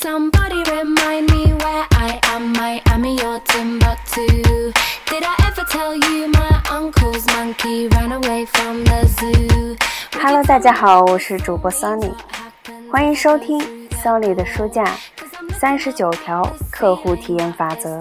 [0.00, 2.52] Somebody remind me where I am.
[2.52, 4.72] Miami or Timbuktu.
[5.10, 9.76] Did I ever tell you my uncle's monkey ran away from the zoo?
[10.12, 12.14] Hello，大家好，我是主播 Sunny，
[12.92, 13.58] 欢迎收听
[13.90, 14.84] Sunny 的书架
[15.58, 17.98] 三十九条客户体验法则。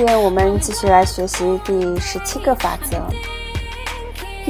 [0.00, 2.96] 今天我们继续来学习第十七个法则：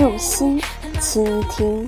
[0.01, 0.61] 用心
[1.01, 1.85] 倾听。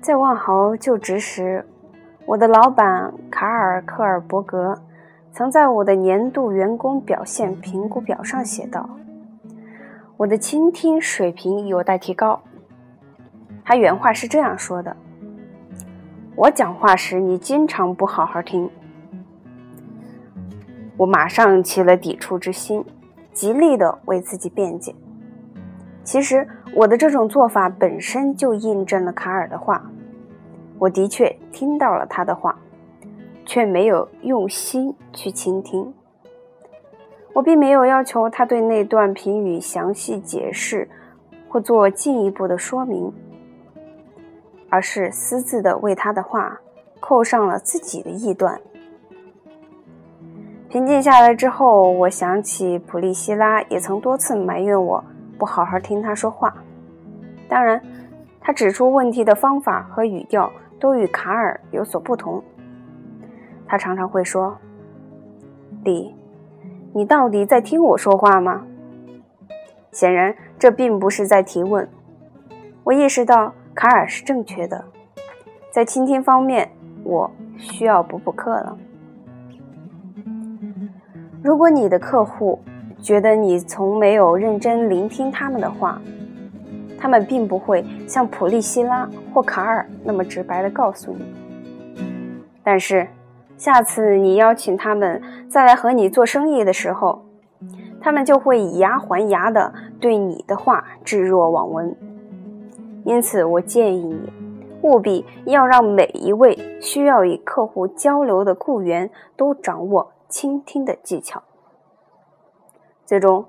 [0.00, 1.66] 在万豪就职时，
[2.24, 4.80] 我的老板卡尔·克尔伯格
[5.32, 8.88] 曾在我的年度员工表现评估表上写道
[10.18, 12.40] ：“我的倾听水平有待提高。”
[13.66, 14.96] 他原话是这样说的
[16.34, 18.68] ：“我讲话时，你经常不好好听。”
[20.96, 22.84] 我马上起了抵触之心，
[23.32, 24.94] 极力地为自己辩解。
[26.04, 29.82] 其实，我的这种做法本身就印证了卡尔的话。
[30.78, 32.58] 我的确听到了他的话，
[33.46, 35.92] 却没有用心去倾听。
[37.32, 40.88] 我并没有要求他对那段评语详细解释
[41.48, 43.12] 或做进一步的说明，
[44.72, 46.58] 而是私自地为他的话
[46.98, 48.58] 扣上了自己的臆断。
[50.70, 55.04] 平静下来之后，我想起普利希拉也曾多次埋怨我
[55.38, 56.54] 不好好听他说话。
[57.46, 57.78] 当然，
[58.40, 60.50] 他指出问题的方法和语调
[60.80, 62.42] 都与卡尔有所不同。
[63.66, 64.56] 他常常会说
[65.84, 66.14] ：“李，
[66.94, 68.64] 你到底在听我说话吗？”
[69.92, 71.86] 显然，这并不是在提问。
[72.84, 74.84] 我意识到卡尔是正确的，
[75.70, 76.70] 在倾听方面，
[77.02, 78.76] 我需要补补课了。
[81.42, 82.60] 如果你的客户
[83.00, 86.00] 觉得你从没有认真聆听他们的话，
[86.98, 91.24] 他们并不会像普利希拉或卡尔那么直白的告诉你。
[92.62, 93.08] 但是，
[93.56, 97.24] 下次你邀请他们再来和你做生意的时候，
[98.00, 101.96] 他们就会以牙还牙的对你的话置若罔闻。
[103.04, 104.32] 因此，我建议你
[104.82, 111.42] 务必要让每一位需要与客户交流的雇员都掌握倾听的技巧。
[113.04, 113.44] 最终，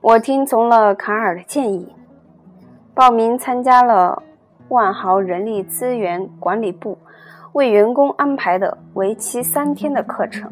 [0.00, 1.94] 我听从了卡尔的建议。
[2.94, 4.22] 报名参加了
[4.68, 6.98] 万豪人力资源管理部
[7.52, 10.50] 为员工安排的为期三天的课程。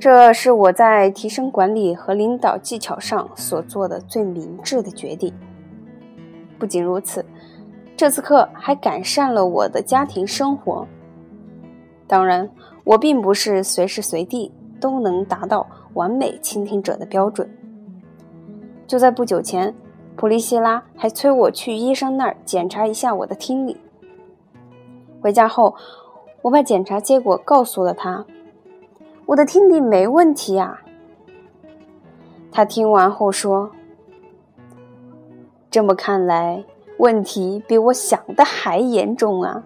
[0.00, 5.32] 这是我在提升管理和领导技巧上所做的最明智的决定。
[6.58, 7.24] 不仅如此，
[7.96, 10.86] 这次课还改善了我的家庭生活。
[12.06, 12.50] 当然，
[12.84, 17.48] 我并不是随时随地都能达到完美倾听者的标准。
[18.86, 19.74] 就在不久前。
[20.16, 23.76] 普利希拉还催我去医生那儿检查一下我的听力。
[25.20, 25.76] 回家后，
[26.42, 28.26] 我把检查结果告诉了他，
[29.26, 30.80] 我的听力没问题啊。
[32.50, 33.70] 他听完后说
[35.78, 36.64] ：“这么看来，
[36.96, 39.62] 问题比我想的还严重啊。”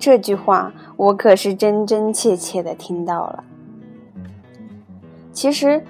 [0.00, 3.44] 这句话我可是真真切切的听到了。
[5.30, 5.84] 其实。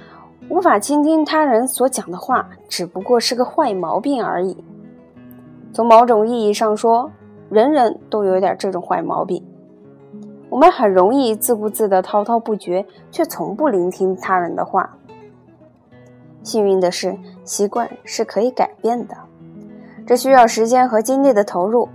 [0.49, 4.63] 无法倾听他人所讲的话，只不过是个坏毛病而已。
[5.73, 7.11] 从某种意义上说，
[7.49, 9.43] 人人都有点这种坏毛病。
[10.51, 14.99] 我们很容易自顾自的滔滔不绝，却从不聆听他人的话。
[16.43, 19.17] 幸运的是，习惯是可以改变的，
[20.07, 21.89] 这需要时间和精力的投入。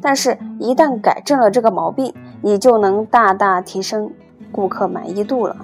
[0.00, 4.10] 但是，一旦改正了这个毛病，你就能大大提升
[4.52, 5.56] 顾客满意度了。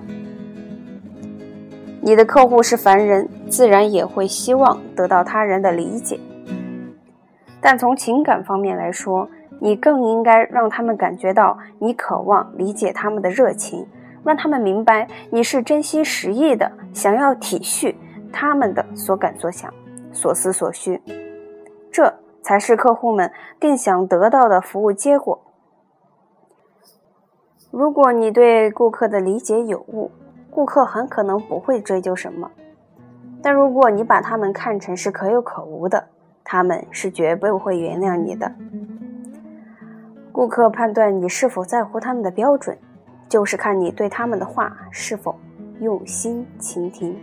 [2.01, 6.19] 你的客户是凡人，自然也会希望得到他人的理解。
[7.61, 9.29] 但从情感方面来说，
[9.61, 13.87] 你更应该让他们感觉到你渴望理解他们的热情，
[14.25, 17.95] 让他们明白你是真心实意的想要体恤
[18.35, 19.73] 他们的所感所想、
[20.13, 21.01] 所思所需。
[21.93, 25.41] 这才是客户们更想得到的服务结果。
[27.71, 30.11] 如果你对顾客的理解有误，
[30.51, 32.51] 顾客很可能不会追究什么，
[33.41, 36.09] 但如果你把他们看成是可有可无的，
[36.43, 38.53] 他们是绝不会原谅你的。
[40.31, 42.77] 顾客判断你是否在乎他们的标准，
[43.29, 45.35] 就是看你对他们的话是否
[45.81, 47.17] 用心倾听。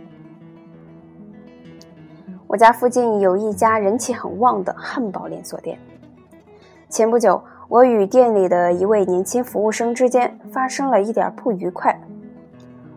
[2.52, 5.78] 我家附近有一家人气很旺的汉堡连锁店，
[6.90, 11.98] 前不久我与店里的一位年轻服务生之间发生了一点不愉快。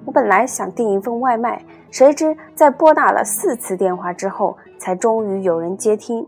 [0.04, 6.28] 我本来想订一份外卖，谁知在拨打了四次电话之后，才终于有人接听。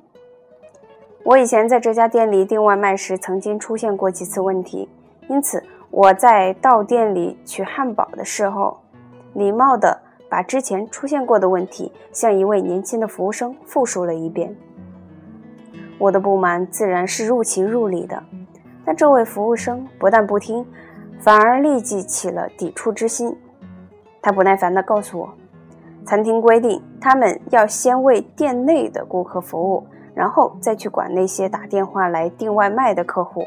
[1.25, 4.87] 我以前在这家店里订外卖时，曾经出现过几次问题，
[5.27, 8.77] 因此我在到店里取汉堡的时候，
[9.33, 14.55] 礼貌的把之前出现过的问题向一位年轻的服务生复述了一遍。
[15.97, 18.21] 我的不满自然是入情入理的，
[18.85, 20.65] 但这位服务生不但不听，
[21.19, 23.35] 反而立即起了抵触之心。
[24.21, 25.33] 他不耐烦地告诉我，
[26.05, 33.43] 餐厅规定他们要先为店内的顾客服务，然后再去管那些打电话来订外卖的客户。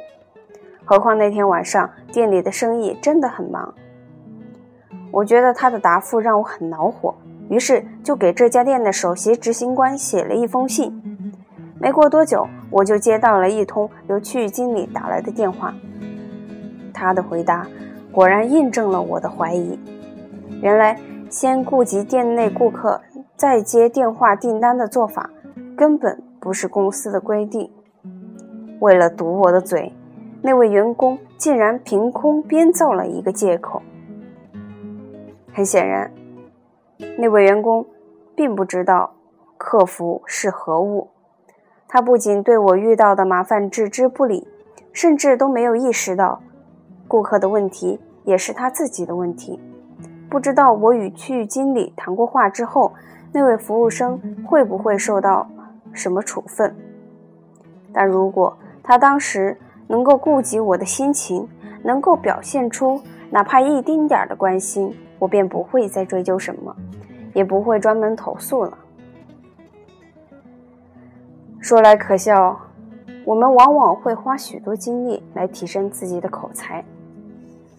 [0.84, 3.72] 何况那天晚上店里的生意真的很忙。
[5.10, 7.14] 我觉得他的答复让我很恼火，
[7.48, 10.92] 于是就给这家店的首席执行官写了一封信。
[11.80, 15.74] 没过多久，我就接到了一通由区域经理打来的电话。
[16.92, 17.66] 他的回答
[18.12, 19.78] 果然印证了我的怀疑。
[20.60, 20.98] 原来，
[21.30, 23.00] 先顾及店内顾客，
[23.34, 25.30] 再接电话订单的做法，
[25.74, 27.70] 根本不是公司的规定。
[28.80, 29.92] 为了堵我的嘴，
[30.42, 33.80] 那位员工竟然凭空编造了一个借口。
[35.52, 36.10] 很显然，
[37.18, 37.86] 那位员工
[38.34, 39.12] 并不知道
[39.58, 41.08] 客服是何物。
[41.88, 44.46] 他不仅对我遇到的麻烦置之不理，
[44.92, 46.40] 甚至都没有意识到，
[47.08, 49.60] 顾客的问题也是他自己的问题。
[50.28, 52.92] 不知道我与区域经理谈过话之后，
[53.32, 55.48] 那位服务生会不会受到
[55.92, 56.72] 什么处分？
[57.92, 59.58] 但如果他当时
[59.88, 61.48] 能够顾及我的心情，
[61.82, 63.00] 能够表现出
[63.30, 66.74] 哪怕一丁点儿的关心，我便不会再追究什么，
[67.32, 68.76] 也不会专门投诉了。
[71.60, 72.60] 说来可笑，
[73.24, 76.84] 我们往往会花许多精力来提升自己的口才。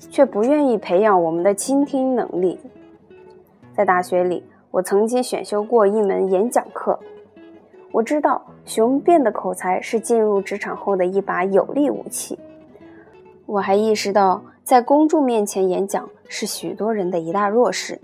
[0.10, 2.60] 却不愿意培养我们的倾听能力。
[3.72, 7.00] 在大学里，我曾经选修过一门演讲课。
[7.92, 12.38] 我知道雄辩的口才是进入职场后的一把有力武器。
[13.46, 18.00] 我还意识到，在公众面前演讲是许多人的一大弱势。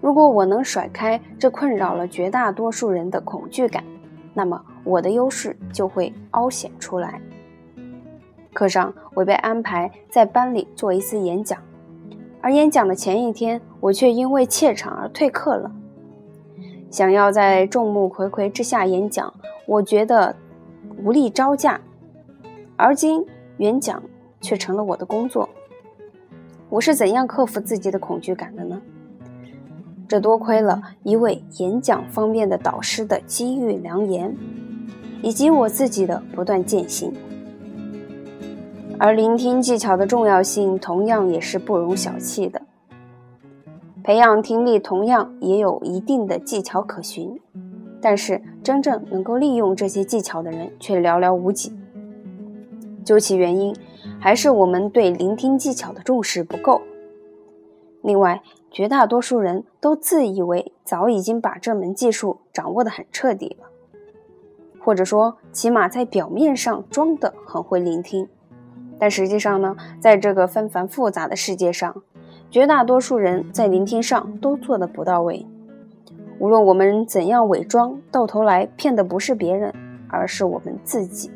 [0.00, 3.82] 如果我能甩开这困扰了绝大多数人的恐惧感，
[4.32, 7.20] 那么我的优势就会凹显出来。
[8.54, 11.58] 课上，我被安排在班里做一次演讲，
[12.40, 15.70] 而演讲的前一天，我却因为怯场而退课了。
[16.90, 19.34] 想要在众目睽睽之下演讲，
[19.66, 20.34] 我觉得
[21.04, 21.80] 无力招架，
[22.76, 23.26] 而今
[23.58, 24.02] 演讲
[24.40, 25.48] 却成了我的工作。
[26.68, 28.80] 我是怎样克服自己的恐惧感的呢？
[30.06, 34.34] 这多亏了一位演讲方面的导师的机遇良言，
[35.22, 37.12] 以及我自己的不断践行。
[38.98, 42.62] 而聆听技巧的重要性同样也是不容小觑的。
[44.02, 47.38] 培养听力同样也有一定的技巧可循，
[48.00, 51.72] 但是真正能够利用这些技巧的人却寥寥无几。
[53.04, 53.76] 究其原因，
[54.20, 56.82] 还是我们对聆听技巧的重视不够。
[58.02, 63.66] 另外，绝大多数人都自以为早已经把这门技术掌握得很彻底了，
[64.80, 68.28] 或者说，起码在表面上装得很会聆听。
[68.98, 72.02] 但实际上呢，在这个纷繁复杂的世界上，
[72.50, 75.46] 绝大多数人在聆听上都做得不到位。
[76.38, 79.72] 无论我们怎样伪装，到头来骗的不是别人，
[80.08, 81.30] 而是我们自己。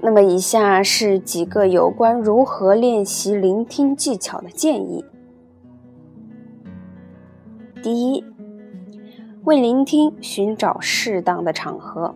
[0.00, 5.04] 那么，以下是几个有关如何练习聆听技巧的建议。
[7.82, 8.24] 第一，
[9.44, 12.14] 为聆听寻找适当的场合。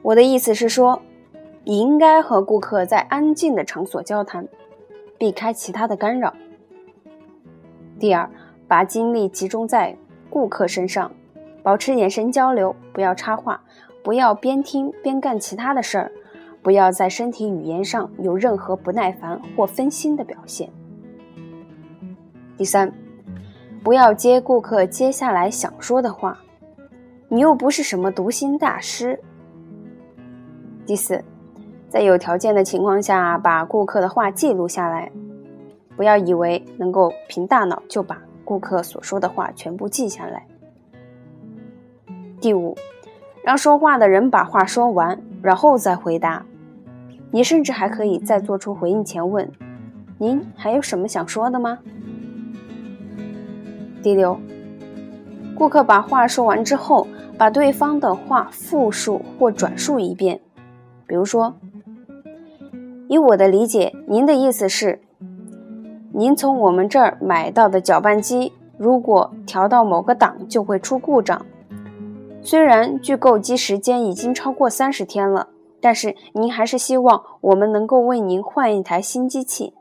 [0.00, 1.02] 我的意思是说，
[1.64, 4.48] 你应该和顾客在安静的场所交谈，
[5.18, 6.32] 避开其他的干扰。
[7.98, 8.30] 第二，
[8.66, 9.94] 把精力集中在
[10.30, 11.10] 顾客身上，
[11.62, 13.62] 保持眼神交流，不要插话，
[14.02, 16.12] 不要边听边干其他的事儿，
[16.62, 20.68] 不要在身体语言上有任何不耐烦或分心的表现。
[22.56, 22.92] 第三，
[23.82, 26.38] 不要接顾客接下来想说的话，
[27.28, 29.18] 你又不是什么读心大师。
[30.84, 31.22] 第四，
[31.88, 35.10] 在有条件的情况下，把顾客的话记录下来，
[35.96, 40.46] 不要以为能够凭大脑就把顾客所说的话全部记下来。
[42.40, 42.76] 第五，
[43.48, 46.44] 让说话的人把话说完，然后再回答。
[47.30, 49.50] 你甚至还可以在做出回应前问
[50.20, 51.78] ：“您还有什么想说的吗？”
[54.04, 54.38] 第六，
[55.54, 57.06] 顾客把话说完之后，
[57.38, 60.42] 把对方的话复述或转述一遍。
[61.06, 61.54] 比如说，
[63.08, 65.00] 以我的理解，您的意思是，
[66.12, 71.46] 您从我们这儿买到的搅拌机，如果调到某个档就会出故障。
[72.48, 75.48] 虽然距购机时间已经超过三十天了，
[75.82, 79.74] 但是您还是希望我们能够为您换一台新机器。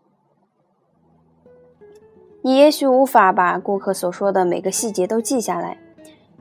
[2.41, 5.77] 你也许无法把顾客所说的每个细节都记下来，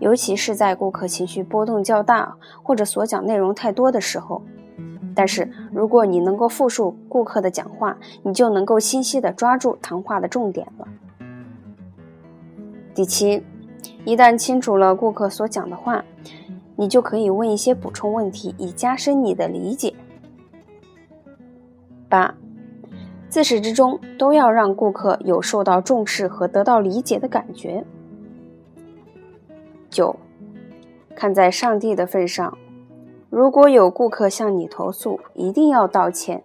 [0.01, 4.43] 尤其是在顾客情绪波动较大或者所讲内容太多的时候。
[5.15, 10.89] 但是，如果你能够复述顾客的讲话，你就能够清晰地抓住谈话的重点了。
[12.97, 13.45] 第七，
[14.07, 16.03] 一旦清楚了顾客所讲的话，
[16.77, 19.93] 你就可以问一些补充问题，以加深你的理解。
[22.09, 22.35] 八。
[23.29, 27.85] 自始至终都要让顾客有受到重视和得到理解的感觉。
[29.91, 30.15] 九，
[31.17, 32.57] 看在上帝的份上，
[33.29, 36.45] 如果有顾客向你投诉，一定要道歉。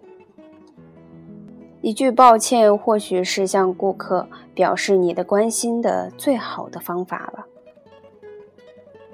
[1.80, 7.46] 一句抱歉或许是向顾客表示你的关心的最好的方法了。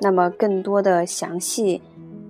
[0.00, 1.82] 那么，更多的详细，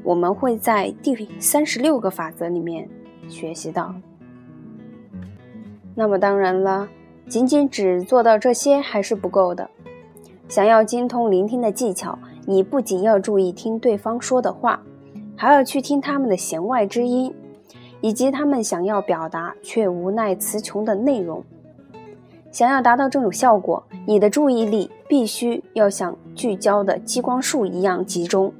[0.03, 2.89] 我们会在第三十六个法则里面
[3.29, 3.95] 学习到。
[5.95, 6.89] 那么当然了，
[7.29, 9.69] 仅仅只做到这些还是不够的。
[10.49, 14.81] 想要精通聆听的技巧，你不仅要注意听对方说的话，
[15.37, 17.35] 还要去听他们的弦外之音，
[18.01, 21.45] 以及他们想要表达却无奈词穷的内容。
[22.51, 28.53] 想要达到这种效果，你的注意力必须要像聚焦的激光束一样集中。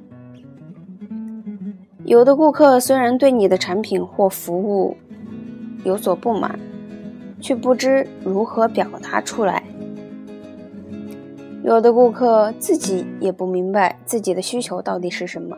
[2.05, 4.97] 有的顾客虽然对你的产品或服务
[5.83, 6.59] 有所不满。
[7.41, 9.63] 却不知如何表达出来。
[11.63, 15.57] 有的顾客自己也不明白自己的需求到底是什么。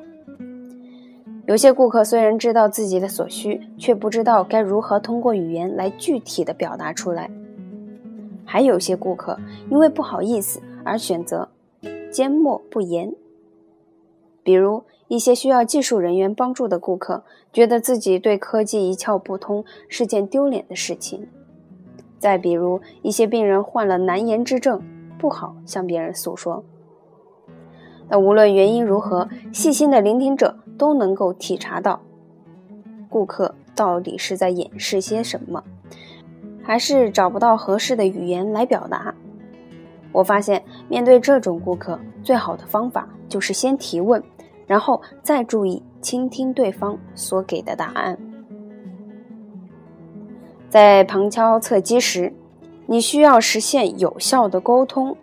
[1.48, 7.32] 有些顾客虽然知道自己的所需，却不知道该如何通过语言来具体的表达出来。
[8.52, 9.40] 还有些顾客
[9.70, 11.48] 因为不好意思而选择
[12.12, 13.16] 缄默不言。
[14.44, 21.30] 比如一些需要技术人员帮助的顾客，觉得自己对科技一窍不通是件丢脸的事情。
[22.20, 24.82] 再比如，一些病人患了难言之症，
[25.18, 26.66] 不好向别人诉说。
[28.10, 32.02] 那无论原因如何，细心的聆听者都能够体察到，
[33.10, 35.64] 顾客到底是在掩饰些什么，
[36.64, 39.14] 还是找不到合适的语言来表达。
[40.12, 44.22] 我发现，面对这种顾客，最好的方法就是先提问，
[44.68, 48.18] 然后再注意倾听对方所给的答案。
[50.70, 52.34] 在旁敲侧击时，
[52.86, 55.16] 你需要实现有效的沟通，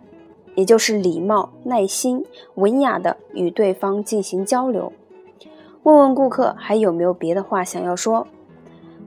[0.55, 4.91] 也就是礼貌、耐心、文雅的与对方进行交流。
[5.83, 8.27] 问问顾客还有没有别的话想要说，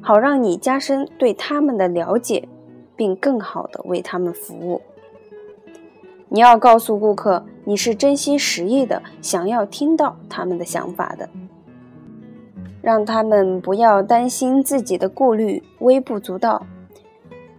[0.03, 2.49] 好让你加深对他们的了解，
[2.97, 4.83] 并更好的为他们服务。
[6.29, 11.29] 你要告诉顾客，你是真心实意的想要听到他们的想法的。
[12.81, 16.67] 让他们不要担心自己的顾虑微不足道，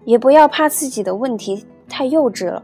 [0.03, 2.61] 也不要怕自己的问题太幼稚了。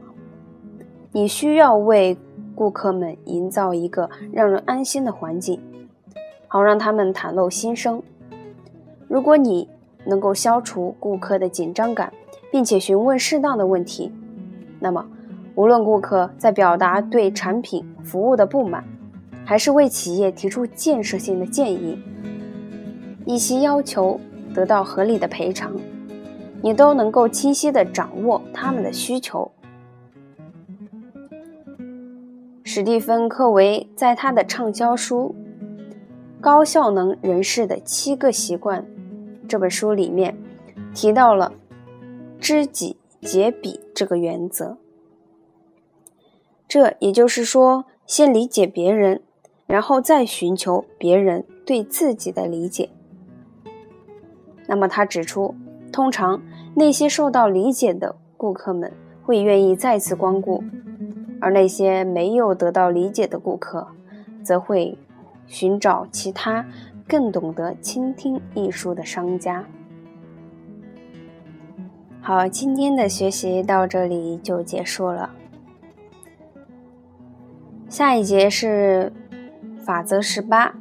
[1.13, 2.17] 你需要为
[2.53, 5.62] 顾客们营造一个让人安心的环境，
[6.50, 8.03] 好让他们袒露心声。
[9.09, 9.67] 如果你
[10.05, 12.13] 能够消除顾客的紧张感，
[12.51, 14.11] 并且询问适当的问题，
[14.79, 15.03] 那么
[15.55, 18.83] 无论顾客在表达对产品服务的不满，
[19.43, 21.99] 还是为企业提出建设性的建议。
[23.25, 24.19] 以其要求
[24.53, 25.75] 得到合理的赔偿，
[26.61, 29.51] 你都能够清晰地掌握他们的需求。
[32.63, 35.35] 史蒂芬·科维在他的畅销书
[36.41, 38.81] 《高效能人士的七个习惯》
[39.49, 40.37] 这本书里面
[40.93, 41.53] 提到了
[42.39, 44.77] “知己解彼”这个原则。
[46.67, 49.23] 这也就是说，先理解别人，
[49.65, 52.91] 然后再寻求别人对自己的理解。
[54.67, 55.55] 那么他指出，
[55.91, 56.43] 通常
[56.75, 60.63] 那些受到理解的顾客们会愿意再次光顾，
[61.41, 63.87] 而那些没有得到理解的顾客，
[64.43, 64.95] 则会
[65.47, 66.67] 寻找其他
[67.09, 69.65] 更懂得倾听艺术的商家。
[72.21, 75.31] 好，今天的学习到这里就结束了。
[77.89, 79.11] 下一节是
[79.83, 80.75] 法则十八。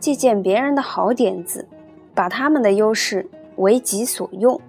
[0.00, 1.68] 借鉴别人的好点子，
[2.12, 4.60] 把他们的优势为己所用。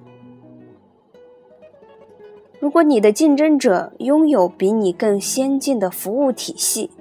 [2.60, 6.92] 如果你的竞争者拥有比你更先进的服务体系，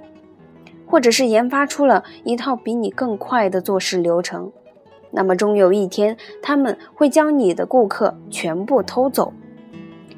[0.93, 4.51] 或者是研发出了一套比你更快的做事流程，
[5.09, 9.33] 那么终有一天他们会将你的顾客全部偷走。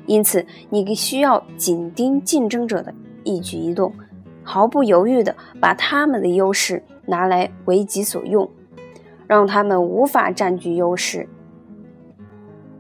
[0.06, 3.94] 因此，你需要紧盯竞争者的一举一动，
[4.44, 8.50] 毫不犹豫地把他们的优势拿来为己所用，
[9.28, 11.26] 让他们无法占据优势。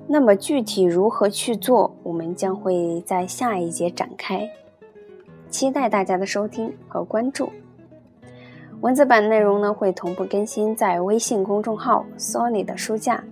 [0.05, 4.49] 那么具体如何去做，我们将会在下一节展开，
[5.49, 7.49] 期待大家的收听和关注。
[8.81, 13.23] 文字版内容呢会同步更新在微信公众号 “Sony 的书架”，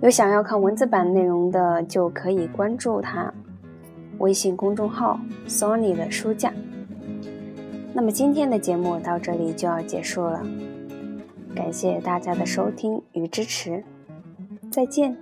[0.00, 3.32] 有想要看文字版内容的就可以关注它。
[4.18, 6.52] 微信公众号 “Sony 的书架”。
[7.92, 10.42] 那么今天的节目到这里就要结束了，
[11.54, 13.84] 感谢大家的收听与支持，
[14.70, 15.14] 再见。